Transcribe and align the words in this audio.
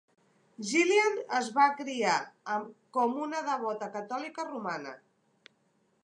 Jillian 0.67 1.17
es 1.39 1.49
va 1.57 1.65
criar 1.81 2.15
com 2.97 3.13
una 3.25 3.41
devota 3.51 3.89
catòlica 3.97 4.47
romana. 4.49 4.95